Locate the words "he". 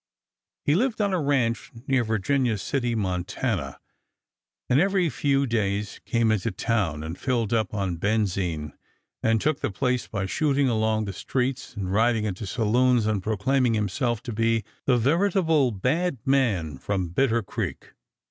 0.65-0.73